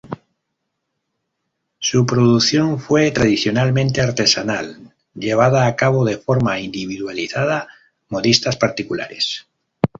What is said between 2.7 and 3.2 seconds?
fue